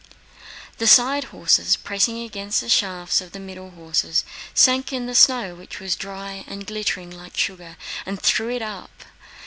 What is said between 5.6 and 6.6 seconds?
was dry